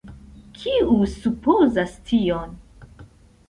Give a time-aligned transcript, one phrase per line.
[0.61, 2.61] Kiu supozas tion?